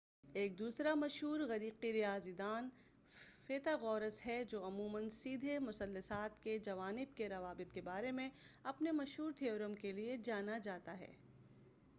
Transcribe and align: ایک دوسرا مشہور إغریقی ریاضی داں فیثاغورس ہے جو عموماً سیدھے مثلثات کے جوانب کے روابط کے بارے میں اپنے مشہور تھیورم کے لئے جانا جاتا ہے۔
ایک 0.33 0.57
دوسرا 0.59 0.93
مشہور 0.95 1.39
إغریقی 1.39 1.91
ریاضی 1.93 2.31
داں 2.31 2.61
فیثاغورس 3.47 4.19
ہے 4.25 4.43
جو 4.43 4.65
عموماً 4.67 5.09
سیدھے 5.09 5.59
مثلثات 5.59 6.43
کے 6.43 6.57
جوانب 6.59 7.15
کے 7.17 7.29
روابط 7.29 7.73
کے 7.73 7.81
بارے 7.81 8.11
میں 8.11 8.29
اپنے 8.63 8.91
مشہور 8.91 9.31
تھیورم 9.37 9.75
کے 9.75 9.91
لئے 9.91 10.17
جانا 10.17 10.57
جاتا 10.57 10.97
ہے۔ 10.99 11.11